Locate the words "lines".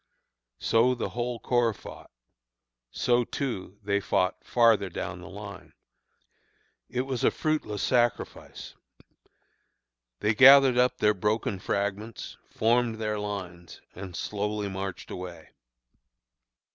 13.19-13.79